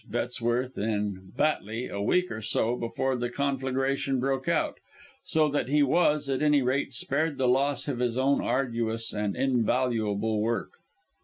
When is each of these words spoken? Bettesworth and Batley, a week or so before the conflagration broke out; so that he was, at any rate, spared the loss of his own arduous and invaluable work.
Bettesworth 0.09 0.77
and 0.77 1.37
Batley, 1.37 1.87
a 1.87 2.01
week 2.01 2.31
or 2.31 2.41
so 2.41 2.75
before 2.75 3.15
the 3.15 3.29
conflagration 3.29 4.19
broke 4.19 4.47
out; 4.49 4.79
so 5.23 5.47
that 5.49 5.67
he 5.67 5.83
was, 5.83 6.27
at 6.27 6.41
any 6.41 6.63
rate, 6.63 6.91
spared 6.91 7.37
the 7.37 7.47
loss 7.47 7.87
of 7.87 7.99
his 7.99 8.17
own 8.17 8.41
arduous 8.41 9.13
and 9.13 9.35
invaluable 9.35 10.41
work. 10.41 10.71